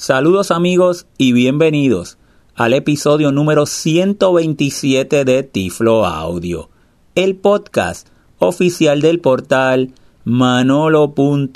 Saludos 0.00 0.52
amigos 0.52 1.06
y 1.18 1.32
bienvenidos 1.32 2.18
al 2.54 2.72
episodio 2.72 3.32
número 3.32 3.66
127 3.66 5.24
de 5.24 5.42
Tiflo 5.42 6.06
Audio, 6.06 6.70
el 7.16 7.34
podcast 7.34 8.06
oficial 8.38 9.00
del 9.00 9.18
portal 9.18 9.90
manolo.net. 10.22 11.46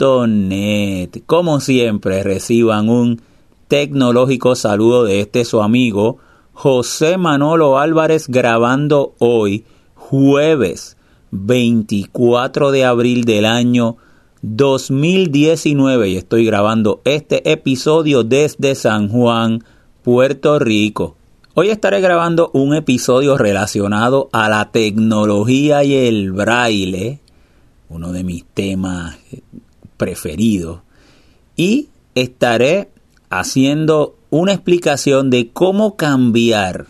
Como 1.25 1.61
siempre, 1.61 2.25
reciban 2.25 2.89
un 2.89 3.23
tecnológico 3.69 4.57
saludo 4.57 5.05
de 5.05 5.21
este 5.21 5.45
su 5.45 5.63
amigo 5.63 6.19
José 6.53 7.19
Manolo 7.19 7.79
Álvarez 7.79 8.27
grabando 8.27 9.15
hoy, 9.21 9.67
jueves 9.95 10.97
24 11.31 12.73
de 12.73 12.85
abril 12.87 13.23
del 13.25 13.45
año 13.45 13.99
2019 14.43 16.09
y 16.09 16.17
estoy 16.17 16.45
grabando 16.45 17.01
este 17.05 17.53
episodio 17.53 18.25
desde 18.25 18.75
San 18.75 19.09
Juan, 19.09 19.63
Puerto 20.03 20.59
Rico. 20.59 21.15
Hoy 21.55 21.71
estaré 21.71 22.01
grabando 22.01 22.51
un 22.53 22.75
episodio 22.75 23.39
relacionado 23.39 24.29
a 24.33 24.49
la 24.49 24.73
tecnología 24.73 25.85
y 25.85 25.95
el 25.95 26.33
braille, 26.33 27.21
uno 27.89 28.11
de 28.11 28.25
mis 28.25 28.45
temas 28.45 29.17
preferidos, 29.97 30.81
y 31.55 31.91
estaré 32.17 32.91
haciendo 33.31 34.17
una 34.31 34.55
explicación 34.55 35.31
de 35.31 35.51
cómo 35.53 35.95
cambiar 35.95 36.87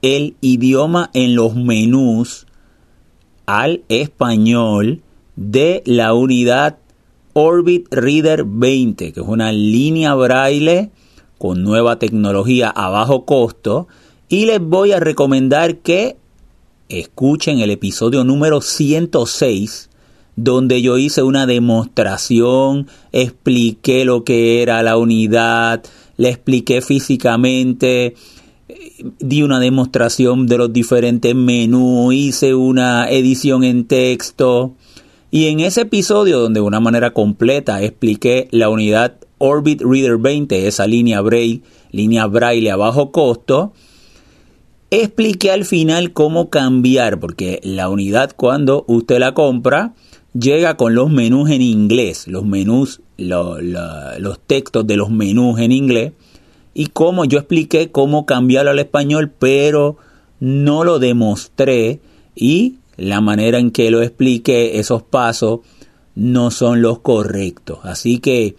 el 0.00 0.36
idioma 0.40 1.10
en 1.12 1.34
los 1.34 1.56
menús 1.56 2.46
al 3.46 3.82
español 3.88 5.02
de 5.34 5.82
la 5.86 6.14
unidad 6.14 6.78
Orbit 7.34 7.92
Reader 7.92 8.44
20, 8.44 9.12
que 9.12 9.20
es 9.20 9.26
una 9.26 9.52
línea 9.52 10.14
braille 10.14 10.90
con 11.36 11.62
nueva 11.64 11.98
tecnología 11.98 12.70
a 12.70 12.88
bajo 12.88 13.24
costo. 13.24 13.88
Y 14.28 14.46
les 14.46 14.60
voy 14.60 14.92
a 14.92 15.00
recomendar 15.00 15.78
que 15.78 16.16
escuchen 16.88 17.58
el 17.58 17.70
episodio 17.70 18.22
número 18.22 18.60
106, 18.60 19.90
donde 20.36 20.80
yo 20.80 20.96
hice 20.96 21.22
una 21.22 21.46
demostración, 21.46 22.86
expliqué 23.10 24.04
lo 24.04 24.22
que 24.22 24.62
era 24.62 24.82
la 24.84 24.96
unidad, 24.96 25.82
le 26.16 26.28
expliqué 26.28 26.82
físicamente, 26.82 28.14
di 29.18 29.42
una 29.42 29.58
demostración 29.58 30.46
de 30.46 30.58
los 30.58 30.72
diferentes 30.72 31.34
menús, 31.34 32.14
hice 32.14 32.54
una 32.54 33.10
edición 33.10 33.64
en 33.64 33.86
texto 33.86 34.76
y 35.34 35.48
en 35.48 35.58
ese 35.58 35.80
episodio, 35.80 36.38
donde 36.38 36.60
de 36.60 36.64
una 36.64 36.78
manera 36.78 37.10
completa 37.12 37.82
expliqué 37.82 38.46
la 38.52 38.68
unidad 38.68 39.16
Orbit 39.38 39.82
Reader 39.82 40.16
20, 40.16 40.68
esa 40.68 40.86
línea 40.86 41.20
braille, 41.22 41.62
línea 41.90 42.26
braille 42.26 42.70
a 42.70 42.76
bajo 42.76 43.10
costo, 43.10 43.72
expliqué 44.92 45.50
al 45.50 45.64
final 45.64 46.12
cómo 46.12 46.50
cambiar, 46.50 47.18
porque 47.18 47.58
la 47.64 47.88
unidad 47.88 48.30
cuando 48.36 48.84
usted 48.86 49.18
la 49.18 49.34
compra 49.34 49.94
llega 50.38 50.76
con 50.76 50.94
los 50.94 51.10
menús 51.10 51.50
en 51.50 51.62
inglés, 51.62 52.28
los 52.28 52.44
menús, 52.44 53.00
los 53.18 54.38
textos 54.46 54.86
de 54.86 54.96
los 54.96 55.10
menús 55.10 55.58
en 55.58 55.72
inglés, 55.72 56.12
y 56.74 56.86
cómo 56.86 57.24
yo 57.24 57.40
expliqué 57.40 57.90
cómo 57.90 58.24
cambiarlo 58.24 58.70
al 58.70 58.78
español, 58.78 59.32
pero 59.36 59.96
no 60.38 60.84
lo 60.84 61.00
demostré 61.00 61.98
y 62.36 62.76
la 62.96 63.20
manera 63.20 63.58
en 63.58 63.70
que 63.70 63.90
lo 63.90 64.02
expliqué, 64.02 64.78
esos 64.78 65.02
pasos, 65.02 65.60
no 66.14 66.50
son 66.50 66.82
los 66.82 67.00
correctos. 67.00 67.80
Así 67.82 68.18
que 68.18 68.56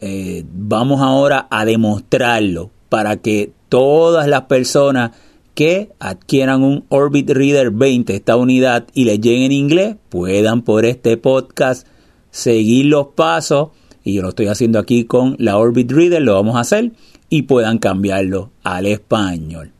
eh, 0.00 0.44
vamos 0.52 1.00
ahora 1.00 1.46
a 1.50 1.64
demostrarlo 1.64 2.70
para 2.88 3.16
que 3.16 3.52
todas 3.68 4.26
las 4.26 4.42
personas 4.42 5.12
que 5.54 5.90
adquieran 5.98 6.62
un 6.62 6.84
Orbit 6.88 7.30
Reader 7.30 7.70
20, 7.70 8.14
esta 8.14 8.36
unidad, 8.36 8.86
y 8.94 9.04
le 9.04 9.18
lleguen 9.18 9.44
en 9.44 9.52
inglés, 9.52 9.96
puedan 10.08 10.62
por 10.62 10.84
este 10.84 11.16
podcast 11.16 11.86
seguir 12.30 12.86
los 12.86 13.08
pasos, 13.08 13.68
y 14.02 14.14
yo 14.14 14.22
lo 14.22 14.30
estoy 14.30 14.46
haciendo 14.46 14.78
aquí 14.78 15.04
con 15.04 15.36
la 15.38 15.58
Orbit 15.58 15.90
Reader, 15.90 16.22
lo 16.22 16.34
vamos 16.34 16.56
a 16.56 16.60
hacer, 16.60 16.92
y 17.28 17.42
puedan 17.42 17.78
cambiarlo 17.78 18.50
al 18.62 18.86
español. 18.86 19.72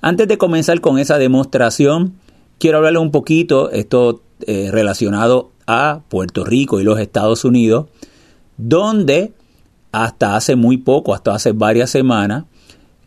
Antes 0.00 0.28
de 0.28 0.36
comenzar 0.36 0.80
con 0.80 0.98
esa 0.98 1.16
demostración, 1.18 2.14
quiero 2.62 2.78
hablarle 2.78 3.00
un 3.00 3.10
poquito, 3.10 3.72
esto 3.72 4.22
eh, 4.46 4.68
relacionado 4.70 5.50
a 5.66 6.02
Puerto 6.08 6.44
Rico 6.44 6.78
y 6.78 6.84
los 6.84 7.00
Estados 7.00 7.44
Unidos, 7.44 7.86
donde 8.56 9.32
hasta 9.90 10.36
hace 10.36 10.54
muy 10.54 10.76
poco, 10.76 11.12
hasta 11.12 11.34
hace 11.34 11.50
varias 11.50 11.90
semanas, 11.90 12.44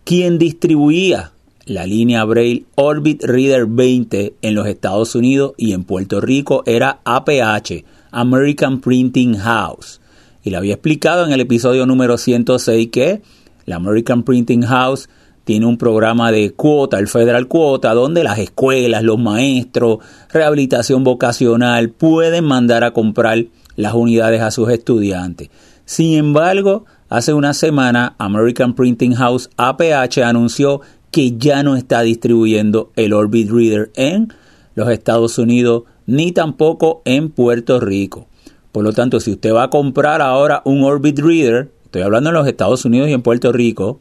quien 0.03 0.37
distribuía 0.37 1.31
la 1.65 1.85
línea 1.85 2.25
Braille 2.25 2.65
Orbit 2.75 3.23
Reader 3.23 3.65
20 3.65 4.35
en 4.41 4.55
los 4.55 4.67
Estados 4.67 5.15
Unidos 5.15 5.53
y 5.55 5.71
en 5.71 5.85
Puerto 5.85 6.19
Rico 6.19 6.63
era 6.65 6.99
APH, 7.05 7.85
American 8.11 8.81
Printing 8.81 9.37
House. 9.37 10.01
Y 10.43 10.49
le 10.49 10.57
había 10.57 10.73
explicado 10.73 11.25
en 11.25 11.31
el 11.31 11.39
episodio 11.39 11.85
número 11.85 12.17
106 12.17 12.89
que 12.91 13.21
la 13.65 13.77
American 13.77 14.23
Printing 14.23 14.63
House 14.63 15.07
tiene 15.45 15.67
un 15.67 15.77
programa 15.77 16.31
de 16.31 16.51
cuota, 16.51 16.99
el 16.99 17.07
Federal 17.07 17.47
Cuota, 17.47 17.93
donde 17.93 18.23
las 18.23 18.39
escuelas, 18.39 19.03
los 19.03 19.19
maestros, 19.19 19.99
rehabilitación 20.33 21.03
vocacional 21.03 21.89
pueden 21.91 22.45
mandar 22.45 22.83
a 22.83 22.91
comprar 22.91 23.45
las 23.75 23.93
unidades 23.93 24.41
a 24.41 24.51
sus 24.51 24.69
estudiantes. 24.69 25.49
Sin 25.85 26.17
embargo, 26.17 26.85
hace 27.09 27.33
una 27.33 27.53
semana 27.53 28.15
American 28.17 28.73
Printing 28.73 29.13
House 29.13 29.49
APH 29.55 30.17
anunció 30.23 30.81
que 31.11 31.37
ya 31.37 31.61
no 31.61 31.75
está 31.75 32.01
distribuyendo 32.01 32.91
el 32.95 33.13
Orbit 33.13 33.49
Reader 33.51 33.91
en 33.95 34.33
los 34.73 34.89
Estados 34.89 35.37
Unidos 35.37 35.83
ni 36.07 36.31
tampoco 36.31 37.03
en 37.05 37.29
Puerto 37.29 37.79
Rico. 37.79 38.27
Por 38.71 38.83
lo 38.83 38.93
tanto, 38.93 39.19
si 39.19 39.31
usted 39.31 39.53
va 39.53 39.63
a 39.63 39.69
comprar 39.69 40.23
ahora 40.23 40.63
un 40.65 40.83
Orbit 40.83 41.19
Reader, 41.19 41.69
estoy 41.85 42.01
hablando 42.01 42.31
en 42.31 42.33
los 42.33 42.47
Estados 42.47 42.83
Unidos 42.83 43.09
y 43.09 43.13
en 43.13 43.21
Puerto 43.21 43.51
Rico, 43.51 43.99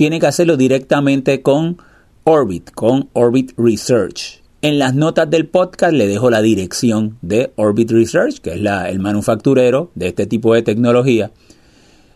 tiene 0.00 0.18
que 0.18 0.28
hacerlo 0.28 0.56
directamente 0.56 1.42
con 1.42 1.76
Orbit, 2.24 2.70
con 2.70 3.10
Orbit 3.12 3.52
Research. 3.58 4.40
En 4.62 4.78
las 4.78 4.94
notas 4.94 5.28
del 5.28 5.46
podcast 5.46 5.92
le 5.92 6.06
dejo 6.06 6.30
la 6.30 6.40
dirección 6.40 7.18
de 7.20 7.52
Orbit 7.56 7.90
Research, 7.90 8.38
que 8.38 8.54
es 8.54 8.62
el 8.88 8.98
manufacturero 8.98 9.90
de 9.94 10.06
este 10.06 10.24
tipo 10.24 10.54
de 10.54 10.62
tecnología. 10.62 11.32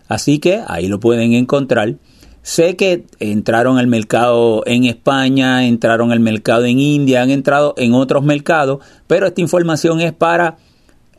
Así 0.08 0.38
que 0.38 0.62
ahí 0.66 0.88
lo 0.88 0.98
pueden 0.98 1.34
encontrar. 1.34 1.96
Sé 2.40 2.74
que 2.74 3.04
entraron 3.20 3.76
al 3.76 3.86
mercado 3.86 4.62
en 4.64 4.86
España, 4.86 5.66
entraron 5.66 6.10
al 6.10 6.20
mercado 6.20 6.64
en 6.64 6.78
India, 6.78 7.20
han 7.20 7.28
entrado 7.28 7.74
en 7.76 7.92
otros 7.92 8.24
mercados, 8.24 8.82
pero 9.06 9.26
esta 9.26 9.42
información 9.42 10.00
es 10.00 10.14
para 10.14 10.56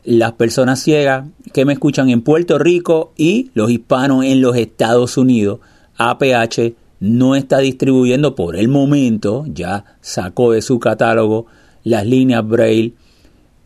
las 0.02 0.32
personas 0.32 0.82
ciegas 0.82 1.28
que 1.52 1.64
me 1.64 1.74
escuchan 1.74 2.10
en 2.10 2.22
Puerto 2.22 2.58
Rico 2.58 3.12
y 3.16 3.52
los 3.54 3.70
hispanos 3.70 4.24
en 4.24 4.40
los 4.40 4.56
Estados 4.56 5.16
Unidos 5.16 5.60
APH 5.98 6.74
no 7.00 7.36
está 7.36 7.58
distribuyendo 7.58 8.34
por 8.34 8.56
el 8.56 8.68
momento, 8.68 9.44
ya 9.48 9.84
sacó 10.00 10.52
de 10.52 10.62
su 10.62 10.78
catálogo 10.78 11.46
las 11.84 12.06
líneas 12.06 12.46
Braille 12.46 12.94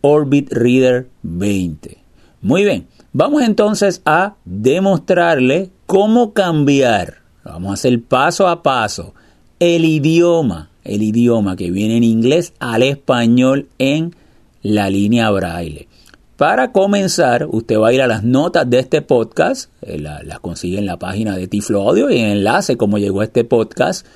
Orbit 0.01 0.53
Reader 0.53 1.09
20. 1.23 1.99
Muy 2.43 2.65
bien, 2.65 2.87
vamos 3.13 3.43
entonces 3.43 4.03
a 4.05 4.35
demostrarle 4.45 5.71
cómo 5.87 6.33
cambiar, 6.33 7.19
vamos 7.45 7.71
a 7.71 7.75
hacer 7.75 8.03
paso 8.03 8.49
a 8.49 8.63
paso, 8.63 9.15
el 9.59 9.85
idioma, 9.85 10.71
el 10.85 11.03
idioma 11.03 11.57
que 11.57 11.71
viene 11.71 11.99
en 11.99 12.05
inglés 12.05 12.55
al 12.59 12.83
español 12.83 13.69
en 13.79 14.15
la 14.63 14.91
línea 14.91 15.31
Braille. 15.31 15.90
Para 16.41 16.73
comenzar, 16.73 17.47
usted 17.51 17.79
va 17.79 17.89
a 17.89 17.93
ir 17.93 18.01
a 18.01 18.07
las 18.07 18.25
notas 18.25 18.71
de 18.71 18.79
este 18.79 19.03
podcast, 19.03 19.71
eh, 19.83 19.99
las 19.99 20.41
consigue 20.41 20.79
en 20.79 20.87
la 20.87 20.99
página 20.99 21.37
de 21.37 21.49
Tiflo 21.49 21.87
Audio 21.87 22.11
y 22.11 22.17
en 22.17 22.29
enlace 22.29 22.79
como 22.79 22.97
llegó 22.97 23.23
este 23.23 23.45
podcast. 23.45 24.07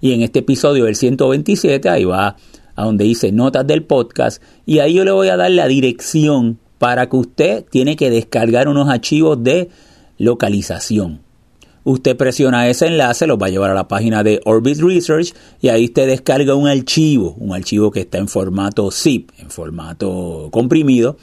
Y 0.00 0.14
en 0.14 0.22
este 0.22 0.38
episodio 0.38 0.86
del 0.86 0.96
127, 0.96 1.86
ahí 1.90 2.06
va 2.06 2.36
a 2.74 2.84
donde 2.84 3.04
dice 3.04 3.32
notas 3.32 3.66
del 3.66 3.82
podcast 3.82 4.42
y 4.64 4.78
ahí 4.78 4.94
yo 4.94 5.04
le 5.04 5.10
voy 5.10 5.28
a 5.28 5.36
dar 5.36 5.50
la 5.50 5.68
dirección 5.68 6.58
para 6.78 7.10
que 7.10 7.16
usted 7.16 7.66
tiene 7.70 7.96
que 7.96 8.08
descargar 8.08 8.66
unos 8.66 8.88
archivos 8.88 9.44
de 9.44 9.68
localización. 10.16 11.20
Usted 11.84 12.16
presiona 12.16 12.66
ese 12.66 12.86
enlace, 12.86 13.26
lo 13.26 13.36
va 13.36 13.48
a 13.48 13.50
llevar 13.50 13.72
a 13.72 13.74
la 13.74 13.88
página 13.88 14.22
de 14.22 14.40
Orbit 14.46 14.78
Research 14.78 15.34
y 15.60 15.68
ahí 15.68 15.84
usted 15.84 16.06
descarga 16.06 16.54
un 16.54 16.66
archivo, 16.66 17.34
un 17.38 17.54
archivo 17.54 17.90
que 17.90 18.00
está 18.00 18.16
en 18.16 18.28
formato 18.28 18.90
zip, 18.90 19.32
en 19.36 19.50
formato 19.50 20.48
comprimido 20.50 21.18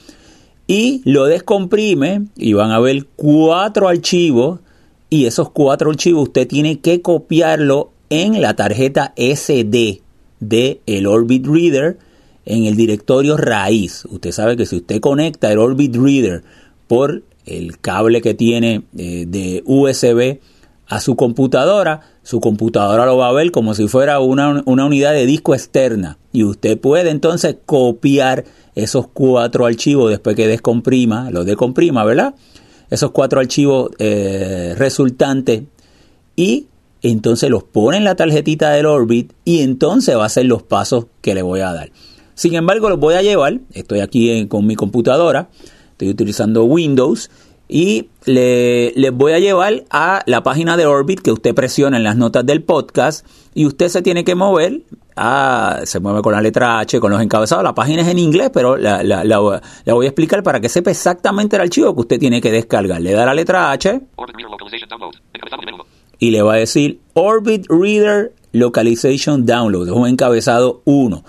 y 0.72 1.02
lo 1.04 1.26
descomprime 1.26 2.28
y 2.34 2.54
van 2.54 2.70
a 2.70 2.80
ver 2.80 3.04
cuatro 3.14 3.88
archivos 3.88 4.60
y 5.10 5.26
esos 5.26 5.50
cuatro 5.50 5.90
archivos 5.90 6.28
usted 6.28 6.48
tiene 6.48 6.80
que 6.80 7.02
copiarlo 7.02 7.90
en 8.08 8.40
la 8.40 8.56
tarjeta 8.56 9.12
SD 9.18 10.00
de 10.40 10.80
el 10.86 11.06
Orbit 11.06 11.46
Reader 11.46 11.98
en 12.46 12.64
el 12.64 12.74
directorio 12.74 13.36
raíz. 13.36 14.06
Usted 14.06 14.32
sabe 14.32 14.56
que 14.56 14.64
si 14.64 14.76
usted 14.76 15.00
conecta 15.00 15.52
el 15.52 15.58
Orbit 15.58 15.94
Reader 15.94 16.42
por 16.88 17.22
el 17.44 17.78
cable 17.78 18.22
que 18.22 18.32
tiene 18.32 18.80
eh, 18.96 19.26
de 19.28 19.62
USB 19.66 20.38
a 20.92 21.00
su 21.00 21.16
computadora, 21.16 22.02
su 22.22 22.38
computadora 22.38 23.06
lo 23.06 23.16
va 23.16 23.28
a 23.28 23.32
ver 23.32 23.50
como 23.50 23.74
si 23.74 23.88
fuera 23.88 24.20
una, 24.20 24.62
una 24.66 24.84
unidad 24.84 25.14
de 25.14 25.24
disco 25.24 25.54
externa. 25.54 26.18
Y 26.32 26.44
usted 26.44 26.78
puede 26.78 27.08
entonces 27.08 27.56
copiar 27.64 28.44
esos 28.74 29.06
cuatro 29.08 29.64
archivos 29.64 30.10
después 30.10 30.36
que 30.36 30.46
descomprima, 30.46 31.30
los 31.30 31.46
descomprima, 31.46 32.04
¿verdad? 32.04 32.34
Esos 32.90 33.10
cuatro 33.10 33.40
archivos 33.40 33.90
eh, 33.98 34.74
resultantes. 34.76 35.62
Y 36.36 36.66
entonces 37.00 37.48
los 37.48 37.64
pone 37.64 37.96
en 37.96 38.04
la 38.04 38.14
tarjetita 38.14 38.70
del 38.72 38.84
Orbit 38.84 39.32
y 39.46 39.60
entonces 39.60 40.14
va 40.14 40.24
a 40.24 40.26
hacer 40.26 40.44
los 40.44 40.62
pasos 40.62 41.06
que 41.22 41.34
le 41.34 41.40
voy 41.40 41.60
a 41.60 41.72
dar. 41.72 41.90
Sin 42.34 42.54
embargo, 42.54 42.90
los 42.90 43.00
voy 43.00 43.14
a 43.14 43.22
llevar, 43.22 43.60
estoy 43.72 44.00
aquí 44.00 44.46
con 44.46 44.66
mi 44.66 44.76
computadora, 44.76 45.48
estoy 45.92 46.10
utilizando 46.10 46.64
Windows 46.64 47.30
y 47.72 48.10
le, 48.26 48.92
les 48.96 49.12
voy 49.12 49.32
a 49.32 49.38
llevar 49.38 49.84
a 49.88 50.22
la 50.26 50.42
página 50.42 50.76
de 50.76 50.84
Orbit 50.84 51.20
que 51.20 51.32
usted 51.32 51.54
presiona 51.54 51.96
en 51.96 52.04
las 52.04 52.16
notas 52.16 52.44
del 52.44 52.62
podcast 52.62 53.26
y 53.54 53.64
usted 53.64 53.88
se 53.88 54.02
tiene 54.02 54.24
que 54.24 54.34
mover 54.34 54.82
a, 55.16 55.80
se 55.84 55.98
mueve 55.98 56.20
con 56.20 56.34
la 56.34 56.42
letra 56.42 56.80
H, 56.80 57.00
con 57.00 57.10
los 57.10 57.22
encabezados. 57.22 57.64
La 57.64 57.74
página 57.74 58.02
es 58.02 58.08
en 58.08 58.18
inglés, 58.18 58.50
pero 58.52 58.76
la, 58.76 59.02
la, 59.02 59.24
la, 59.24 59.38
voy 59.38 60.04
a 60.04 60.08
explicar 60.08 60.42
para 60.42 60.60
que 60.60 60.68
sepa 60.68 60.90
exactamente 60.90 61.56
el 61.56 61.62
archivo 61.62 61.94
que 61.94 62.00
usted 62.02 62.18
tiene 62.18 62.42
que 62.42 62.52
descargar. 62.52 63.00
Le 63.00 63.12
da 63.12 63.24
la 63.24 63.32
letra 63.32 63.72
H 63.72 64.02
y 66.18 66.30
le 66.30 66.42
va 66.42 66.52
a 66.52 66.56
decir 66.56 67.00
Orbit 67.14 67.64
Reader 67.70 68.34
Localization 68.52 69.46
Download. 69.46 69.88
Es 69.88 69.94
un 69.94 70.08
encabezado 70.08 70.82
1, 70.84 71.24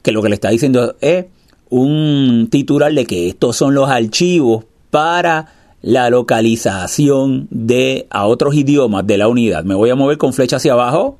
que 0.00 0.12
lo 0.12 0.22
que 0.22 0.28
le 0.28 0.36
está 0.36 0.50
diciendo 0.50 0.94
es 1.00 1.26
un 1.70 2.46
titular 2.52 2.92
de 2.92 3.04
que 3.04 3.26
estos 3.26 3.56
son 3.56 3.74
los 3.74 3.90
archivos 3.90 4.64
para 4.90 5.61
la 5.82 6.08
localización 6.10 7.48
de 7.50 8.06
a 8.10 8.26
otros 8.26 8.54
idiomas 8.54 9.06
de 9.06 9.18
la 9.18 9.28
unidad. 9.28 9.64
Me 9.64 9.74
voy 9.74 9.90
a 9.90 9.96
mover 9.96 10.16
con 10.16 10.32
flecha 10.32 10.56
hacia 10.56 10.72
abajo. 10.72 11.18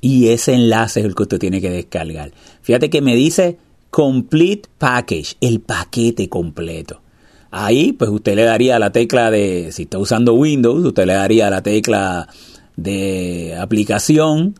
Y 0.00 0.28
ese 0.28 0.54
enlace 0.54 1.00
es 1.00 1.06
el 1.06 1.14
que 1.14 1.22
usted 1.22 1.38
tiene 1.38 1.60
que 1.60 1.70
descargar. 1.70 2.32
Fíjate 2.62 2.90
que 2.90 3.02
me 3.02 3.14
dice 3.14 3.58
Complete 3.90 4.68
Package, 4.78 5.36
el 5.40 5.60
paquete 5.60 6.28
completo. 6.28 7.00
Ahí, 7.50 7.92
pues 7.92 8.10
usted 8.10 8.34
le 8.34 8.44
daría 8.44 8.78
la 8.78 8.92
tecla 8.92 9.30
de, 9.30 9.72
si 9.72 9.82
está 9.82 9.98
usando 9.98 10.34
Windows, 10.34 10.84
usted 10.84 11.06
le 11.06 11.14
daría 11.14 11.48
la 11.48 11.62
tecla 11.62 12.28
de 12.76 13.56
aplicación 13.58 14.54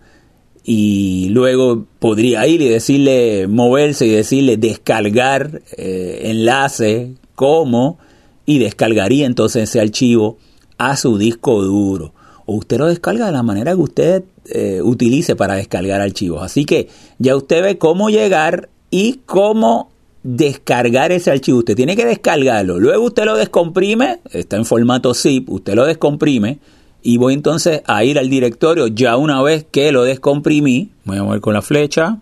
y 0.69 1.29
luego 1.29 1.87
podría 2.01 2.45
ir 2.49 2.61
y 2.61 2.69
decirle 2.69 3.47
moverse 3.47 4.05
y 4.05 4.11
decirle 4.11 4.57
descargar 4.57 5.63
eh, 5.77 6.23
enlace 6.25 7.13
como 7.37 7.99
y 8.45 8.59
descargaría 8.59 9.27
entonces 9.27 9.71
ese 9.71 9.81
archivo 9.81 10.39
a 10.77 10.97
su 10.97 11.19
disco 11.19 11.63
duro 11.63 12.13
o 12.47 12.57
usted 12.57 12.79
lo 12.79 12.89
descarga 12.89 13.27
de 13.27 13.33
la 13.33 13.45
manera 13.45 13.75
que 13.75 13.81
usted 13.81 14.25
eh, 14.47 14.81
utilice 14.83 15.37
para 15.37 15.55
descargar 15.55 16.01
archivos 16.01 16.43
así 16.43 16.65
que 16.65 16.89
ya 17.21 17.37
usted 17.37 17.63
ve 17.63 17.79
cómo 17.79 18.11
llegar 18.11 18.69
y 18.91 19.21
cómo 19.25 19.91
descargar 20.29 21.13
ese 21.13 21.31
archivo. 21.31 21.59
Usted 21.59 21.77
tiene 21.77 21.95
que 21.95 22.05
descargarlo. 22.05 22.81
Luego 22.81 23.05
usted 23.05 23.25
lo 23.25 23.37
descomprime, 23.37 24.19
está 24.33 24.57
en 24.57 24.65
formato 24.65 25.15
zip, 25.15 25.49
usted 25.49 25.75
lo 25.75 25.87
descomprime 25.87 26.59
y 27.07 27.19
voy 27.19 27.35
entonces 27.35 27.83
a 27.87 28.03
ir 28.03 28.19
al 28.19 28.29
directorio 28.29 28.89
ya 28.89 29.17
una 29.17 29.41
vez 29.41 29.65
que 29.71 29.93
lo 29.93 30.03
descomprimí. 30.03 30.91
Voy 31.05 31.19
a 31.19 31.23
mover 31.23 31.41
con 31.41 31.55
la 31.55 31.63
flecha. 31.63 32.19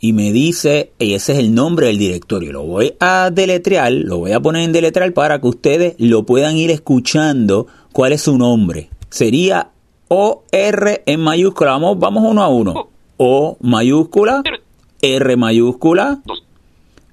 Y 0.00 0.12
me 0.12 0.32
dice, 0.32 0.90
ese 0.98 1.32
es 1.32 1.38
el 1.38 1.54
nombre 1.54 1.86
del 1.86 1.98
directorio. 1.98 2.52
Lo 2.52 2.64
voy 2.64 2.94
a 2.98 3.30
deletrear, 3.30 3.92
lo 3.92 4.18
voy 4.18 4.32
a 4.32 4.40
poner 4.40 4.64
en 4.64 4.72
deletrear 4.72 5.12
para 5.12 5.40
que 5.40 5.46
ustedes 5.46 5.94
lo 5.98 6.24
puedan 6.24 6.56
ir 6.56 6.72
escuchando 6.72 7.68
cuál 7.92 8.14
es 8.14 8.22
su 8.22 8.36
nombre. 8.36 8.90
Sería 9.10 9.70
OR 10.08 11.02
en 11.06 11.20
mayúscula. 11.20 11.70
Vamos, 11.70 12.00
vamos 12.00 12.24
uno 12.26 12.42
a 12.42 12.48
uno. 12.48 12.88
O 13.16 13.58
mayúscula. 13.60 14.42
R 15.02 15.36
mayúscula, 15.36 16.20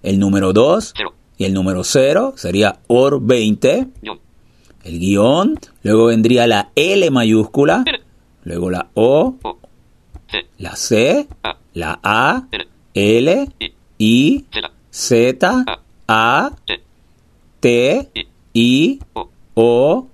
el 0.02 0.20
número 0.20 0.52
2 0.52 0.94
y 1.38 1.46
el 1.46 1.54
número 1.54 1.84
0 1.84 2.34
sería 2.36 2.80
OR 2.88 3.22
20, 3.22 3.88
el 4.88 5.00
guion, 5.00 5.60
luego 5.84 6.06
vendría 6.06 6.48
la 6.48 6.72
L 6.76 7.12
mayúscula, 7.12 7.84
luego 8.44 8.70
la 8.72 8.90
O, 8.94 9.36
la 10.58 10.76
C, 10.76 11.28
la 11.74 12.00
A, 12.02 12.48
L, 12.94 13.50
I, 13.98 14.46
Z, 14.90 15.66
A, 16.08 16.52
T, 17.60 18.10
I, 18.54 19.00
O, 19.56 20.08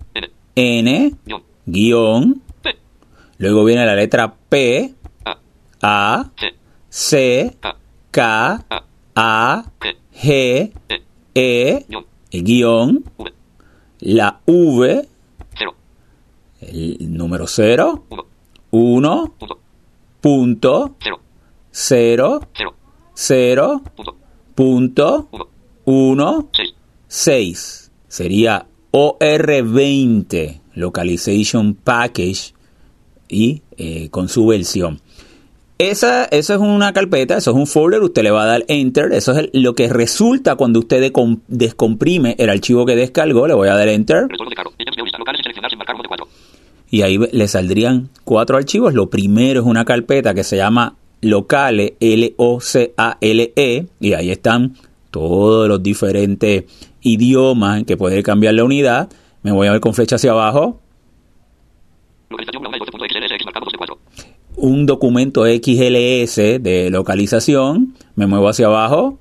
N, 0.55 1.15
guion, 1.65 2.41
luego 3.37 3.63
viene 3.65 3.85
la 3.85 3.95
letra 3.95 4.33
P, 4.33 4.95
A, 5.81 6.31
C, 6.89 7.57
K, 8.09 8.65
A, 9.15 9.65
G, 10.15 10.71
E, 11.35 11.85
guion, 12.31 13.03
la 14.03 14.41
V, 14.45 15.07
el 16.59 16.97
número 17.17 17.47
0, 17.47 18.03
1, 18.71 19.33
punto, 20.19 20.95
0, 21.71 22.41
0, 23.13 23.81
punto, 24.55 25.29
1, 25.85 26.49
6. 27.07 27.91
Sería 28.09 28.67
OR20 28.91 30.61
Localization 30.73 31.73
Package 31.75 32.53
y 33.29 33.61
eh, 33.77 34.09
con 34.09 34.27
su 34.27 34.45
versión. 34.47 34.99
Esa, 35.79 36.25
eso 36.25 36.53
es 36.53 36.59
una 36.59 36.93
carpeta, 36.93 37.37
eso 37.37 37.51
es 37.51 37.57
un 37.57 37.67
folder, 37.67 38.01
usted 38.01 38.23
le 38.23 38.31
va 38.31 38.43
a 38.43 38.45
dar 38.45 38.65
enter, 38.67 39.11
eso 39.11 39.31
es 39.31 39.49
lo 39.53 39.73
que 39.73 39.89
resulta 39.89 40.55
cuando 40.55 40.79
usted 40.79 41.11
descomprime 41.47 42.35
el 42.37 42.49
archivo 42.49 42.85
que 42.85 42.95
descargó, 42.95 43.47
le 43.47 43.55
voy 43.55 43.67
a 43.69 43.75
dar 43.75 43.87
enter. 43.87 44.27
Y 46.91 47.01
ahí 47.01 47.17
le 47.17 47.47
saldrían 47.47 48.09
cuatro 48.23 48.55
archivos. 48.55 48.93
Lo 48.93 49.09
primero 49.09 49.61
es 49.61 49.65
una 49.65 49.83
carpeta 49.83 50.35
que 50.35 50.43
se 50.43 50.57
llama 50.57 50.95
locale, 51.21 51.95
L-O-C-A-L-E, 51.99 53.87
y 53.99 54.13
ahí 54.13 54.29
están 54.29 54.75
todos 55.09 55.67
los 55.67 55.81
diferentes 55.81 56.65
idiomas 57.01 57.79
en 57.79 57.85
que 57.85 57.97
puede 57.97 58.21
cambiar 58.21 58.53
la 58.53 58.63
unidad. 58.63 59.09
Me 59.41 59.51
voy 59.51 59.67
a 59.67 59.71
ver 59.71 59.81
con 59.81 59.95
flecha 59.95 60.17
hacia 60.17 60.31
abajo 60.31 60.83
un 64.63 64.85
documento 64.85 65.43
XLS 65.43 66.63
de 66.63 66.87
localización, 66.89 67.95
me 68.15 68.27
muevo 68.27 68.47
hacia 68.47 68.67
abajo. 68.67 69.19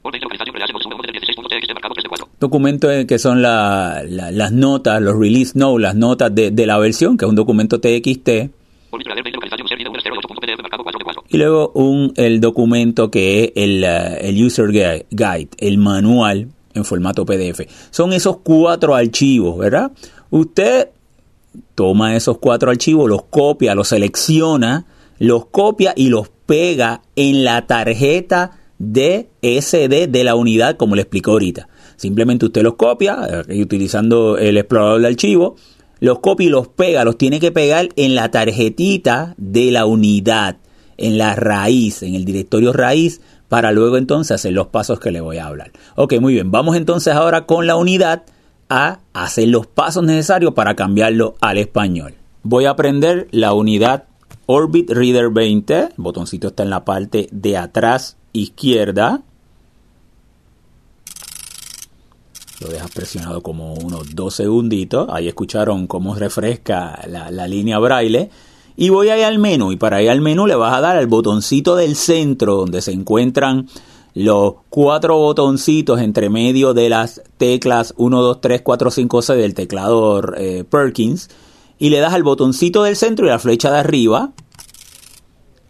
Documento 2.38 2.88
que 3.08 3.18
son 3.18 3.42
las 3.42 4.52
notas, 4.52 5.02
los 5.02 5.18
release 5.18 5.58
notes, 5.58 5.82
las 5.82 5.96
notas 5.96 6.32
de, 6.32 6.64
la 6.64 6.78
versión, 6.78 7.16
que 7.16 7.24
es 7.24 7.28
un 7.28 7.34
documento 7.34 7.80
TXT. 7.80 8.28
Y 11.28 11.38
luego 11.38 11.72
un, 11.74 12.12
el 12.14 12.40
documento 12.40 13.10
que 13.10 13.42
es 13.42 13.52
el, 13.56 13.82
el 13.82 14.44
User 14.44 14.70
Guide, 14.70 15.48
el 15.58 15.78
manual 15.78 16.50
en 16.72 16.84
formato 16.84 17.26
PDF. 17.26 17.62
Son 17.90 18.12
esos 18.12 18.36
cuatro 18.44 18.94
archivos, 18.94 19.58
¿verdad? 19.58 19.90
Usted 20.30 20.90
toma 21.74 22.14
esos 22.14 22.38
cuatro 22.38 22.70
archivos, 22.70 23.10
los 23.10 23.24
copia, 23.24 23.74
los 23.74 23.88
selecciona 23.88 24.86
los 25.22 25.46
copia 25.46 25.92
y 25.94 26.08
los 26.08 26.30
pega 26.46 27.02
en 27.14 27.44
la 27.44 27.68
tarjeta 27.68 28.58
de 28.80 29.28
SD 29.40 30.08
de 30.08 30.24
la 30.24 30.34
unidad, 30.34 30.76
como 30.76 30.96
le 30.96 31.02
explicó 31.02 31.30
ahorita. 31.30 31.68
Simplemente 31.94 32.46
usted 32.46 32.62
los 32.64 32.74
copia, 32.74 33.44
eh, 33.46 33.62
utilizando 33.62 34.36
el 34.36 34.56
explorador 34.56 35.00
de 35.00 35.06
archivo, 35.06 35.54
los 36.00 36.18
copia 36.18 36.46
y 36.48 36.50
los 36.50 36.66
pega, 36.66 37.04
los 37.04 37.18
tiene 37.18 37.38
que 37.38 37.52
pegar 37.52 37.90
en 37.94 38.16
la 38.16 38.32
tarjetita 38.32 39.36
de 39.36 39.70
la 39.70 39.86
unidad, 39.86 40.56
en 40.96 41.18
la 41.18 41.36
raíz, 41.36 42.02
en 42.02 42.16
el 42.16 42.24
directorio 42.24 42.72
raíz, 42.72 43.20
para 43.48 43.70
luego 43.70 43.98
entonces 43.98 44.32
hacer 44.32 44.52
los 44.52 44.66
pasos 44.66 44.98
que 44.98 45.12
le 45.12 45.20
voy 45.20 45.38
a 45.38 45.46
hablar. 45.46 45.70
Ok, 45.94 46.14
muy 46.20 46.34
bien, 46.34 46.50
vamos 46.50 46.74
entonces 46.74 47.14
ahora 47.14 47.46
con 47.46 47.68
la 47.68 47.76
unidad 47.76 48.24
a 48.68 48.98
hacer 49.12 49.46
los 49.46 49.68
pasos 49.68 50.02
necesarios 50.02 50.52
para 50.54 50.74
cambiarlo 50.74 51.36
al 51.40 51.58
español. 51.58 52.14
Voy 52.42 52.64
a 52.64 52.70
aprender 52.70 53.28
la 53.30 53.52
unidad 53.52 54.06
Orbit 54.46 54.90
Reader 54.90 55.30
20, 55.30 55.78
el 55.78 55.88
botoncito 55.96 56.48
está 56.48 56.62
en 56.62 56.70
la 56.70 56.84
parte 56.84 57.28
de 57.30 57.56
atrás 57.56 58.16
izquierda. 58.32 59.22
Lo 62.60 62.68
dejas 62.68 62.90
presionado 62.90 63.42
como 63.42 63.74
unos 63.74 64.14
dos 64.14 64.34
segunditos. 64.34 65.08
Ahí 65.10 65.28
escucharon 65.28 65.86
cómo 65.86 66.14
refresca 66.14 67.00
la, 67.08 67.48
línea 67.48 67.78
braille. 67.78 68.30
Y 68.76 68.88
voy 68.88 69.08
a 69.08 69.18
ir 69.18 69.24
al 69.24 69.38
menú. 69.38 69.72
Y 69.72 69.76
para 69.76 70.02
ir 70.02 70.10
al 70.10 70.20
menú 70.20 70.46
le 70.46 70.54
vas 70.54 70.74
a 70.74 70.80
dar 70.80 70.96
al 70.96 71.06
botoncito 71.06 71.76
del 71.76 71.96
centro 71.96 72.56
donde 72.56 72.80
se 72.80 72.92
encuentran 72.92 73.68
los 74.14 74.54
cuatro 74.68 75.16
botoncitos 75.18 76.00
entre 76.00 76.30
medio 76.30 76.74
de 76.74 76.88
las 76.88 77.22
teclas 77.36 77.94
1, 77.96 78.22
2, 78.22 78.40
3, 78.40 78.62
4, 78.62 78.90
5, 78.90 79.22
6 79.22 79.38
del 79.38 79.54
teclado 79.54 80.22
eh, 80.36 80.64
Perkins 80.68 81.30
y 81.82 81.90
le 81.90 81.98
das 81.98 82.14
al 82.14 82.22
botoncito 82.22 82.84
del 82.84 82.94
centro 82.94 83.26
y 83.26 83.28
la 83.28 83.40
flecha 83.40 83.72
de 83.72 83.78
arriba 83.78 84.30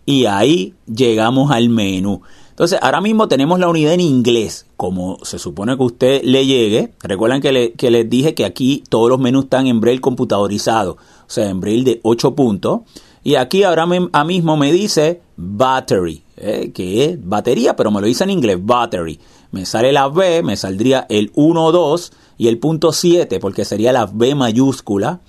y 0.05 0.27
ahí 0.27 0.75
llegamos 0.85 1.51
al 1.51 1.71
menú. 1.71 2.21
Entonces, 2.51 2.79
ahora 2.83 3.01
mismo 3.01 3.29
tenemos 3.29 3.59
la 3.59 3.71
unidad 3.71 3.95
en 3.95 4.01
inglés, 4.01 4.67
como 4.77 5.17
se 5.23 5.39
supone 5.39 5.75
que 5.75 5.83
usted 5.83 6.23
le 6.23 6.45
llegue. 6.45 6.93
Recuerden 7.03 7.41
que, 7.41 7.73
que 7.73 7.91
les 7.91 8.11
dije 8.11 8.35
que 8.35 8.45
aquí 8.45 8.85
todos 8.91 9.09
los 9.09 9.19
menús 9.21 9.45
están 9.45 9.67
en 9.69 9.81
braille 9.81 10.03
computadorizado, 10.03 10.99
o 10.99 11.31
sea, 11.31 11.49
en 11.49 11.61
braille 11.61 11.85
de 11.85 12.01
8 12.03 12.35
puntos. 12.35 12.81
Y 13.25 13.37
aquí 13.37 13.63
ahora 13.63 13.87
mismo 13.87 14.59
me 14.59 14.71
dice 14.71 15.23
battery, 15.39 16.25
eh, 16.37 16.73
que 16.75 17.07
es 17.07 17.27
batería, 17.27 17.75
pero 17.75 17.91
me 17.91 18.03
lo 18.03 18.07
dice 18.07 18.25
en 18.25 18.31
inglés, 18.31 18.59
battery. 18.61 19.19
Me 19.51 19.65
sale 19.65 19.95
la 19.95 20.09
B, 20.09 20.43
me 20.43 20.57
saldría 20.57 21.07
el 21.09 21.33
1, 21.37 21.73
2 21.73 22.13
y 22.37 22.49
el 22.49 22.59
punto 22.59 22.93
7, 22.93 23.41
porque 23.41 23.65
sería 23.65 23.95
la 23.95 24.05
B 24.05 24.35
mayúscula. 24.35 25.21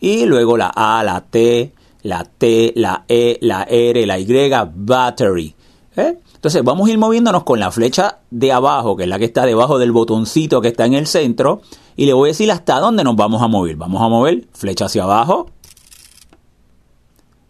Y 0.00 0.24
luego 0.26 0.56
la 0.56 0.72
A, 0.74 1.02
la 1.02 1.20
T, 1.22 1.72
la 2.02 2.24
T, 2.24 2.72
la 2.76 3.04
E, 3.08 3.38
la 3.40 3.64
R, 3.64 4.06
la 4.06 4.18
Y, 4.18 4.50
battery. 4.74 5.54
¿eh? 5.96 6.18
Entonces 6.34 6.62
vamos 6.62 6.88
a 6.88 6.92
ir 6.92 6.98
moviéndonos 6.98 7.44
con 7.44 7.58
la 7.58 7.70
flecha 7.70 8.18
de 8.30 8.52
abajo, 8.52 8.96
que 8.96 9.04
es 9.04 9.08
la 9.08 9.18
que 9.18 9.24
está 9.24 9.44
debajo 9.44 9.78
del 9.78 9.92
botoncito 9.92 10.60
que 10.60 10.68
está 10.68 10.86
en 10.86 10.94
el 10.94 11.06
centro, 11.06 11.62
y 11.96 12.06
le 12.06 12.12
voy 12.12 12.28
a 12.28 12.32
decir 12.32 12.50
hasta 12.52 12.78
dónde 12.78 13.02
nos 13.02 13.16
vamos 13.16 13.42
a 13.42 13.48
mover. 13.48 13.76
Vamos 13.76 14.00
a 14.02 14.08
mover 14.08 14.46
flecha 14.52 14.84
hacia 14.84 15.02
abajo, 15.02 15.50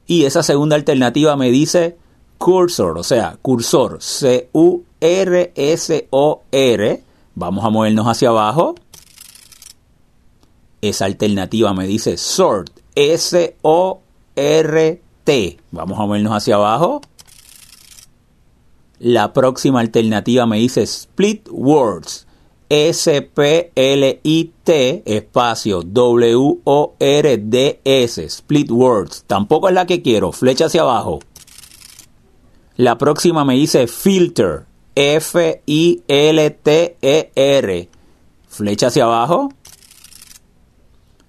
y 0.08 0.24
esa 0.24 0.42
segunda 0.42 0.74
alternativa 0.74 1.36
me 1.36 1.50
dice 1.50 1.98
cursor, 2.38 2.96
o 2.96 3.02
sea, 3.02 3.36
cursor, 3.42 3.98
C-U-R-S-O-R. 4.00 4.82
Vamos 7.34 7.64
a 7.64 7.68
movernos 7.68 8.06
hacia 8.06 8.30
abajo. 8.30 8.74
Esa 10.80 11.06
alternativa 11.06 11.74
me 11.74 11.86
dice 11.86 12.16
sort, 12.16 12.70
S-O-R-T. 12.94 14.00
Vamos 15.70 15.98
a 15.98 16.02
movernos 16.02 16.32
hacia 16.32 16.54
abajo. 16.54 17.00
La 19.00 19.32
próxima 19.32 19.80
alternativa 19.80 20.46
me 20.46 20.58
dice 20.58 20.82
split 20.82 21.48
words, 21.50 22.26
S-P-L-I-T 22.68 23.72
espacio 25.06 25.82
W-O-R-D-S, 25.82 26.64
Split 28.24 28.70
Words. 28.70 29.24
Tampoco 29.26 29.68
es 29.68 29.74
la 29.74 29.86
que 29.86 30.02
quiero, 30.02 30.32
flecha 30.32 30.66
hacia 30.66 30.82
abajo. 30.82 31.20
La 32.76 32.98
próxima 32.98 33.46
me 33.46 33.54
dice 33.54 33.86
Filter, 33.86 34.66
F-I-L-T-E-R, 34.94 35.88
flecha 38.48 38.88
hacia 38.88 39.04
abajo. 39.04 39.48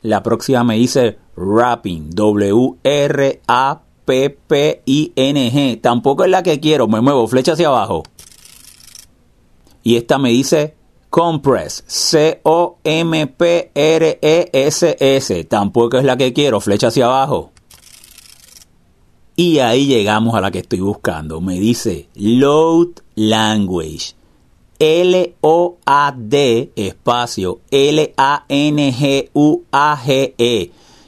La 0.02 0.24
próxima 0.24 0.64
me 0.64 0.76
dice 0.76 1.18
Wrapping, 1.36 2.12
W-R-A-P-P-I-N-G. 2.12 3.40
Tampoco 5.82 6.24
es 6.24 6.30
la 6.30 6.42
que 6.44 6.60
quiero, 6.60 6.88
me 6.88 7.02
muevo, 7.02 7.28
flecha 7.28 7.54
hacia 7.54 7.68
abajo. 7.68 8.04
Y 9.84 9.98
esta 9.98 10.18
me 10.18 10.30
dice 10.30 10.76
Compress, 11.10 11.84
C-O-M-P-R-E-S-S. 11.88 12.74
Tampoco 15.46 15.98
es 15.98 16.06
la 16.06 16.16
que 16.16 16.32
quiero, 16.34 16.62
flecha 16.62 16.88
hacia 16.88 17.06
abajo. 17.06 17.52
Y 19.36 19.60
ahí 19.60 19.86
llegamos 19.88 20.36
a 20.36 20.42
la 20.42 20.52
que 20.52 20.60
estoy 20.60 20.82
buscando. 20.82 21.42
Me 21.42 21.60
dice 21.60 22.10
Load 22.16 22.90
Language. 23.16 24.19
L-O-A-D 24.80 26.72
espacio 26.76 27.60
L-A-N-G-U-A-G-E. 27.70 28.32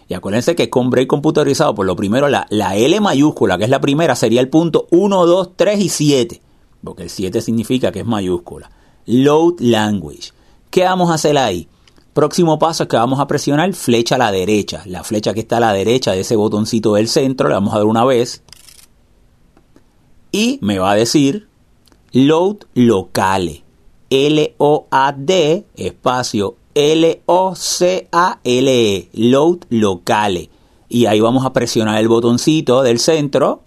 Y 0.10 0.14
acuérdense 0.14 0.56
que 0.56 0.70
con 0.70 0.90
break 0.90 1.08
computarizado, 1.08 1.74
por 1.74 1.86
lo 1.86 1.96
primero, 1.96 2.28
la, 2.28 2.46
la 2.50 2.76
L 2.76 3.00
mayúscula, 3.00 3.58
que 3.58 3.64
es 3.64 3.70
la 3.70 3.80
primera, 3.80 4.14
sería 4.16 4.42
el 4.42 4.50
punto 4.50 4.88
1, 4.92 5.26
2, 5.26 5.52
3 5.56 5.80
y 5.80 5.88
7. 5.88 6.42
Porque 6.84 7.04
el 7.04 7.10
7 7.10 7.40
significa 7.40 7.94
que 7.94 8.02
es 8.02 8.06
mayúscula. 8.06 8.70
Load 9.06 9.60
Language. 9.60 10.34
¿Qué 10.70 10.84
vamos 10.84 11.10
a 11.10 11.14
hacer 11.14 11.38
ahí? 11.38 11.70
Próximo 12.14 12.60
paso 12.60 12.84
es 12.84 12.90
que 12.90 12.98
vamos 12.98 13.22
a 13.22 13.28
presionar 13.28 13.74
flecha 13.74 14.16
a 14.16 14.18
la 14.18 14.34
derecha. 14.34 14.84
La 14.86 15.06
flecha 15.06 15.34
que 15.34 15.40
está 15.40 15.58
a 15.58 15.62
la 15.62 15.72
derecha 15.72 16.12
de 16.12 16.20
ese 16.20 16.36
botoncito 16.36 16.96
del 16.96 17.08
centro, 17.08 17.48
le 17.48 17.54
vamos 17.54 17.74
a 17.74 17.78
dar 17.78 17.88
una 17.88 18.04
vez. 18.04 18.44
Y 20.34 20.60
me 20.62 20.78
va 20.78 20.92
a 20.92 20.96
decir 20.96 21.48
Load 22.14 22.66
Locale. 22.74 23.64
L-O-A-D 24.10 25.66
espacio 25.76 26.56
L-O-C-A-L-E. 26.74 27.20
Load 29.14 29.60
Locale. 29.70 30.50
Y 30.90 31.06
ahí 31.06 31.20
vamos 31.20 31.46
a 31.46 31.54
presionar 31.54 32.00
el 32.00 32.08
botoncito 32.08 32.84
del 32.84 33.00
centro. 33.00 33.62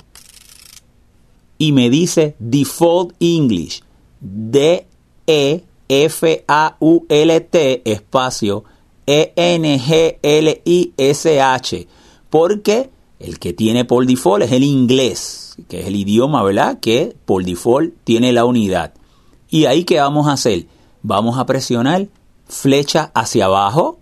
Y 1.58 1.72
me 1.72 1.90
dice 1.90 2.36
Default 2.38 3.14
English. 3.20 3.82
D 4.20 4.86
e 5.26 5.64
F 5.88 6.44
A 6.48 6.76
U 6.80 7.04
L 7.08 7.40
T 7.40 7.82
espacio 7.84 8.64
E 9.06 9.32
N 9.36 9.78
G 9.78 10.18
L 10.22 10.62
I 10.64 10.92
S 10.96 11.40
H 11.40 11.86
porque 12.34 12.90
el 13.20 13.38
que 13.38 13.52
tiene 13.52 13.84
por 13.84 14.04
default 14.04 14.42
es 14.42 14.50
el 14.50 14.64
inglés, 14.64 15.43
que 15.68 15.80
es 15.80 15.86
el 15.86 15.96
idioma, 15.96 16.42
¿verdad? 16.42 16.80
Que 16.80 17.16
por 17.24 17.44
default 17.44 17.94
tiene 18.04 18.32
la 18.32 18.44
unidad. 18.44 18.94
Y 19.48 19.66
ahí 19.66 19.84
qué 19.84 20.00
vamos 20.00 20.28
a 20.28 20.32
hacer? 20.32 20.66
Vamos 21.02 21.38
a 21.38 21.46
presionar 21.46 22.08
flecha 22.46 23.10
hacia 23.14 23.46
abajo. 23.46 23.98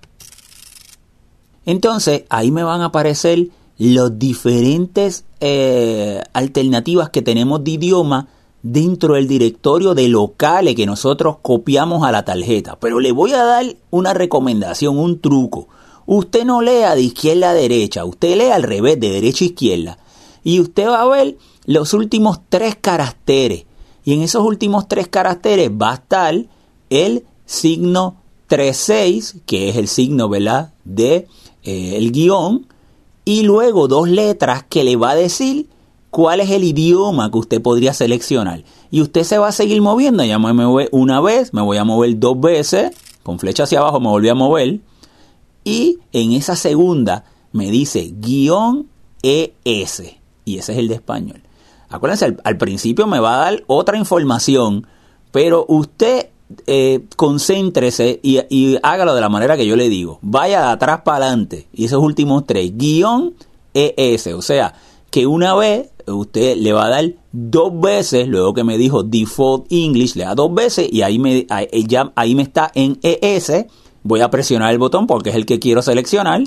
Entonces 1.64 2.24
ahí 2.28 2.50
me 2.50 2.62
van 2.62 2.80
a 2.80 2.86
aparecer 2.86 3.48
las 3.78 4.18
diferentes 4.18 5.24
eh, 5.40 6.22
alternativas 6.32 7.10
que 7.10 7.22
tenemos 7.22 7.64
de 7.64 7.72
idioma 7.72 8.28
dentro 8.62 9.14
del 9.14 9.26
directorio 9.26 9.94
de 9.94 10.08
locales 10.08 10.76
que 10.76 10.86
nosotros 10.86 11.36
copiamos 11.42 12.06
a 12.06 12.12
la 12.12 12.24
tarjeta. 12.24 12.78
Pero 12.78 13.00
le 13.00 13.12
voy 13.12 13.32
a 13.32 13.44
dar 13.44 13.76
una 13.90 14.14
recomendación, 14.14 14.98
un 14.98 15.20
truco. 15.20 15.68
Usted 16.06 16.44
no 16.44 16.62
lea 16.62 16.94
de 16.94 17.02
izquierda 17.02 17.50
a 17.50 17.54
derecha, 17.54 18.04
usted 18.04 18.36
lea 18.36 18.54
al 18.54 18.62
revés, 18.62 18.98
de 18.98 19.10
derecha 19.10 19.44
a 19.44 19.48
izquierda. 19.48 19.98
Y 20.44 20.60
usted 20.60 20.88
va 20.88 21.02
a 21.02 21.08
ver 21.08 21.36
los 21.66 21.94
últimos 21.94 22.40
tres 22.48 22.76
caracteres. 22.80 23.64
Y 24.04 24.14
en 24.14 24.22
esos 24.22 24.44
últimos 24.44 24.88
tres 24.88 25.08
caracteres 25.08 25.70
va 25.70 25.92
a 25.92 25.94
estar 25.94 26.34
el 26.90 27.24
signo 27.46 28.16
36, 28.48 29.36
que 29.46 29.68
es 29.68 29.76
el 29.76 29.88
signo, 29.88 30.28
¿verdad? 30.28 30.72
De 30.84 31.28
eh, 31.62 31.96
el 31.96 32.12
guion. 32.12 32.66
Y 33.24 33.44
luego 33.44 33.86
dos 33.86 34.08
letras 34.08 34.64
que 34.68 34.82
le 34.84 34.96
va 34.96 35.10
a 35.10 35.14
decir 35.14 35.68
cuál 36.10 36.40
es 36.40 36.50
el 36.50 36.64
idioma 36.64 37.30
que 37.30 37.38
usted 37.38 37.62
podría 37.62 37.94
seleccionar. 37.94 38.64
Y 38.90 39.00
usted 39.00 39.22
se 39.22 39.38
va 39.38 39.48
a 39.48 39.52
seguir 39.52 39.80
moviendo. 39.80 40.24
Ya 40.24 40.38
me 40.38 40.52
mueve 40.52 40.88
una 40.92 41.20
vez, 41.20 41.54
me 41.54 41.62
voy 41.62 41.78
a 41.78 41.84
mover 41.84 42.18
dos 42.18 42.38
veces. 42.40 42.90
Con 43.22 43.38
flecha 43.38 43.62
hacia 43.62 43.78
abajo 43.78 44.00
me 44.00 44.08
volví 44.08 44.28
a 44.28 44.34
mover. 44.34 44.80
Y 45.64 46.00
en 46.12 46.32
esa 46.32 46.56
segunda 46.56 47.24
me 47.52 47.70
dice 47.70 48.12
guion 48.18 48.88
ES. 49.22 50.02
Y 50.44 50.58
ese 50.58 50.72
es 50.72 50.78
el 50.78 50.88
de 50.88 50.94
español. 50.94 51.42
Acuérdense, 51.88 52.36
al, 52.42 52.56
principio 52.56 53.06
me 53.06 53.20
va 53.20 53.34
a 53.34 53.44
dar 53.50 53.64
otra 53.66 53.98
información. 53.98 54.86
Pero 55.30 55.64
usted 55.68 56.28
eh, 56.66 57.04
concéntrese 57.16 58.20
y, 58.22 58.78
hágalo 58.82 59.14
de 59.14 59.20
la 59.20 59.28
manera 59.28 59.56
que 59.56 59.66
yo 59.66 59.76
le 59.76 59.88
digo. 59.88 60.18
Vaya 60.22 60.62
de 60.62 60.72
atrás 60.72 61.02
para 61.04 61.26
adelante. 61.26 61.68
Y 61.72 61.84
esos 61.84 62.02
últimos 62.02 62.46
tres. 62.46 62.76
Guión 62.76 63.34
ES. 63.74 64.28
O 64.28 64.42
sea, 64.42 64.74
que 65.10 65.26
una 65.26 65.54
vez 65.54 65.90
usted 66.06 66.56
le 66.56 66.72
va 66.72 66.86
a 66.86 66.90
dar 66.90 67.04
dos 67.32 67.78
veces, 67.80 68.26
luego 68.26 68.54
que 68.54 68.64
me 68.64 68.78
dijo 68.78 69.02
default 69.02 69.66
English, 69.70 70.16
le 70.16 70.24
da 70.24 70.34
dos 70.34 70.52
veces 70.52 70.88
y 70.90 71.02
ahí 71.02 71.18
me, 71.18 71.46
ya, 71.86 72.12
ahí 72.16 72.34
me 72.34 72.42
está 72.42 72.70
en 72.74 72.98
ES. 73.02 73.66
Voy 74.02 74.20
a 74.20 74.30
presionar 74.30 74.72
el 74.72 74.78
botón 74.78 75.06
porque 75.06 75.30
es 75.30 75.36
el 75.36 75.46
que 75.46 75.58
quiero 75.58 75.82
seleccionar. 75.82 76.42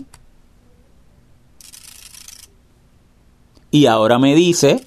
Y 3.75 3.87
ahora 3.87 4.19
me 4.19 4.33
dice 4.35 4.85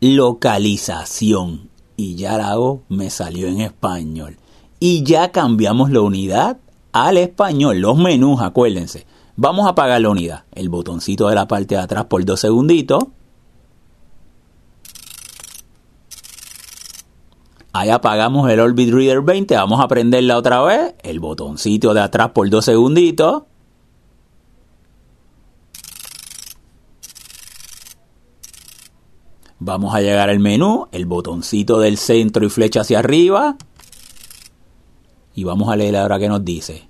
localización. 0.00 1.68
Y 1.96 2.14
ya 2.14 2.38
la 2.38 2.50
hago, 2.50 2.84
me 2.88 3.10
salió 3.10 3.48
en 3.48 3.60
español. 3.62 4.36
Y 4.78 5.02
ya 5.02 5.32
cambiamos 5.32 5.90
la 5.90 6.02
unidad 6.02 6.58
al 6.92 7.16
español. 7.16 7.80
Los 7.80 7.98
menús, 7.98 8.40
acuérdense. 8.40 9.06
Vamos 9.34 9.66
a 9.66 9.70
apagar 9.70 10.00
la 10.00 10.10
unidad. 10.10 10.44
El 10.52 10.68
botoncito 10.68 11.28
de 11.28 11.34
la 11.34 11.48
parte 11.48 11.74
de 11.74 11.80
atrás 11.80 12.04
por 12.04 12.24
dos 12.24 12.38
segunditos. 12.38 13.02
Ahí 17.72 17.90
apagamos 17.90 18.48
el 18.48 18.60
Orbit 18.60 18.94
Reader 18.94 19.22
20. 19.22 19.56
Vamos 19.56 19.80
a 19.80 19.88
prenderla 19.88 20.38
otra 20.38 20.62
vez. 20.62 20.94
El 21.02 21.18
botoncito 21.18 21.92
de 21.92 22.02
atrás 22.02 22.30
por 22.30 22.48
dos 22.50 22.66
segunditos. 22.66 23.42
Vamos 29.62 29.94
a 29.94 30.00
llegar 30.00 30.30
al 30.30 30.40
menú, 30.40 30.88
el 30.90 31.04
botoncito 31.04 31.78
del 31.78 31.98
centro 31.98 32.46
y 32.46 32.48
flecha 32.48 32.80
hacia 32.80 33.00
arriba. 33.00 33.56
Y 35.34 35.44
vamos 35.44 35.68
a 35.68 35.76
leer 35.76 35.96
ahora 35.96 36.18
qué 36.18 36.28
nos 36.28 36.42
dice. 36.42 36.88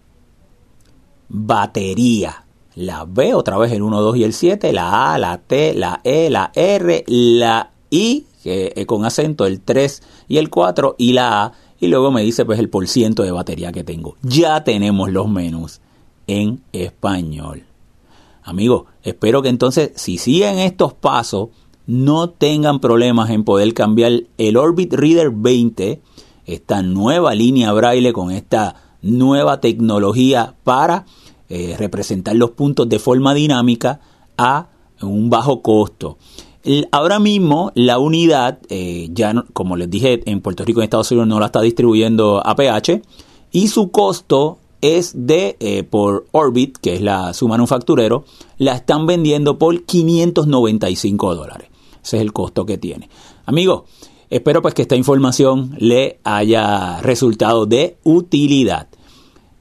Batería. 1.28 2.44
La 2.76 3.04
B, 3.04 3.34
otra 3.34 3.58
vez 3.58 3.72
el 3.72 3.82
1, 3.82 4.00
2 4.00 4.16
y 4.18 4.24
el 4.24 4.32
7, 4.32 4.72
la 4.72 5.12
A, 5.12 5.18
la 5.18 5.38
T, 5.38 5.74
la 5.74 6.00
E, 6.04 6.30
la 6.30 6.52
R, 6.54 7.04
la 7.08 7.72
I, 7.90 8.26
que 8.44 8.86
con 8.86 9.04
acento, 9.04 9.44
el 9.44 9.60
3 9.60 10.02
y 10.28 10.38
el 10.38 10.48
4, 10.48 10.94
y 10.96 11.12
la 11.12 11.42
A, 11.42 11.52
y 11.80 11.88
luego 11.88 12.12
me 12.12 12.22
dice 12.22 12.44
pues 12.44 12.60
el 12.60 12.70
porciento 12.70 13.24
de 13.24 13.32
batería 13.32 13.72
que 13.72 13.82
tengo. 13.82 14.16
Ya 14.22 14.62
tenemos 14.62 15.10
los 15.10 15.28
menús 15.28 15.80
en 16.28 16.62
español. 16.72 17.64
Amigos, 18.44 18.84
espero 19.02 19.42
que 19.42 19.48
entonces 19.48 19.90
si 19.96 20.16
siguen 20.16 20.60
estos 20.60 20.94
pasos 20.94 21.48
no 21.90 22.30
tengan 22.30 22.78
problemas 22.78 23.30
en 23.30 23.42
poder 23.42 23.74
cambiar 23.74 24.12
el 24.38 24.56
Orbit 24.56 24.94
Reader 24.94 25.30
20, 25.30 26.00
esta 26.46 26.82
nueva 26.82 27.34
línea 27.34 27.72
braille 27.72 28.12
con 28.12 28.30
esta 28.30 28.76
nueva 29.02 29.60
tecnología 29.60 30.54
para 30.62 31.04
eh, 31.48 31.74
representar 31.76 32.36
los 32.36 32.52
puntos 32.52 32.88
de 32.88 33.00
forma 33.00 33.34
dinámica 33.34 34.00
a 34.38 34.68
un 35.02 35.30
bajo 35.30 35.62
costo. 35.62 36.16
ahora 36.92 37.18
mismo 37.18 37.72
la 37.74 37.98
unidad, 37.98 38.60
eh, 38.68 39.08
ya 39.12 39.34
como 39.52 39.76
les 39.76 39.90
dije, 39.90 40.22
en 40.30 40.42
Puerto 40.42 40.64
Rico 40.64 40.78
y 40.78 40.82
en 40.82 40.84
Estados 40.84 41.10
Unidos 41.10 41.26
no 41.26 41.40
la 41.40 41.46
está 41.46 41.60
distribuyendo 41.60 42.40
APH 42.46 43.02
y 43.50 43.66
su 43.66 43.90
costo 43.90 44.58
es 44.80 45.26
de 45.26 45.56
eh, 45.58 45.82
por 45.82 46.26
Orbit, 46.30 46.78
que 46.78 46.94
es 46.94 47.00
la, 47.00 47.34
su 47.34 47.48
manufacturero, 47.48 48.24
la 48.58 48.76
están 48.76 49.06
vendiendo 49.06 49.58
por 49.58 49.82
595 49.82 51.34
dólares. 51.34 51.69
Ese 52.02 52.16
es 52.16 52.22
el 52.22 52.32
costo 52.32 52.66
que 52.66 52.78
tiene. 52.78 53.08
Amigos, 53.46 53.82
espero 54.30 54.62
pues 54.62 54.74
que 54.74 54.82
esta 54.82 54.96
información 54.96 55.74
le 55.78 56.18
haya 56.24 57.00
resultado 57.02 57.66
de 57.66 57.98
utilidad. 58.04 58.88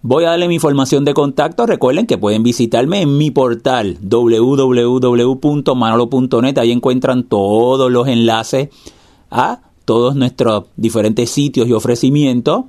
Voy 0.02 0.24
a 0.24 0.30
darle 0.30 0.48
mi 0.48 0.56
información 0.56 1.04
de 1.04 1.14
contacto. 1.14 1.66
Recuerden 1.66 2.08
que 2.08 2.18
pueden 2.18 2.42
visitarme 2.42 3.02
en 3.02 3.18
mi 3.18 3.32
portal 3.32 3.98
www.manolo.net. 4.02 6.58
Ahí 6.58 6.72
encuentran 6.72 7.24
todos 7.24 7.92
los 7.92 8.08
enlaces 8.08 8.70
a 9.30 9.60
todos 9.84 10.16
nuestros 10.16 10.68
diferentes 10.78 11.30
sitios 11.30 11.68
y 11.68 11.74
ofrecimientos. 11.74 12.64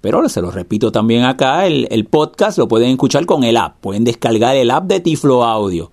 Pero 0.00 0.28
se 0.28 0.42
los 0.42 0.54
repito 0.54 0.90
también 0.90 1.22
acá, 1.22 1.68
el, 1.68 1.86
el, 1.92 2.06
podcast 2.06 2.58
lo 2.58 2.66
pueden 2.66 2.90
escuchar 2.90 3.26
con 3.26 3.44
el 3.44 3.56
app. 3.56 3.76
Pueden 3.80 4.02
descargar 4.02 4.56
el 4.56 4.72
app 4.72 4.86
de 4.86 4.98
Tiflo 4.98 5.44
Audio. 5.44 5.92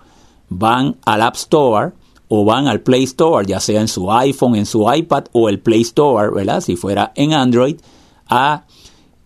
Van 0.50 0.96
al 1.06 1.22
App 1.22 1.36
Store 1.36 1.92
o 2.30 2.46
van 2.46 2.68
al 2.68 2.82
Play 2.82 3.04
Store, 3.04 3.46
ya 3.46 3.60
sea 3.60 3.82
en 3.82 3.88
su 3.88 4.10
iPhone, 4.12 4.56
en 4.56 4.66
su 4.66 4.92
iPad 4.92 5.26
o 5.34 5.50
el 5.50 5.60
Play 5.60 5.82
Store, 5.82 6.30
¿verdad? 6.34 6.62
Si 6.62 6.76
fuera 6.78 7.12
en 7.16 7.34
Android, 7.34 7.76
a, 8.28 8.66